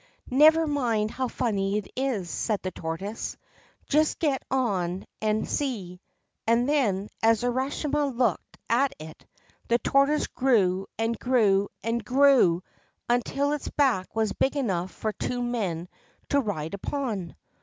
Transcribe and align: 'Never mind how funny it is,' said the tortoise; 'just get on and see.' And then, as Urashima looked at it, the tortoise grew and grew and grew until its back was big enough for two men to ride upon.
'Never 0.31 0.65
mind 0.65 1.11
how 1.11 1.27
funny 1.27 1.77
it 1.77 1.91
is,' 1.95 2.27
said 2.27 2.63
the 2.63 2.71
tortoise; 2.71 3.37
'just 3.87 4.17
get 4.17 4.41
on 4.49 5.05
and 5.21 5.47
see.' 5.47 6.01
And 6.47 6.67
then, 6.67 7.07
as 7.21 7.43
Urashima 7.43 8.05
looked 8.07 8.57
at 8.67 8.95
it, 8.97 9.27
the 9.67 9.77
tortoise 9.77 10.25
grew 10.25 10.87
and 10.97 11.19
grew 11.19 11.69
and 11.83 12.03
grew 12.03 12.63
until 13.09 13.51
its 13.51 13.69
back 13.69 14.15
was 14.15 14.33
big 14.33 14.57
enough 14.57 14.89
for 14.89 15.11
two 15.13 15.43
men 15.43 15.87
to 16.29 16.39
ride 16.41 16.73
upon. 16.73 17.35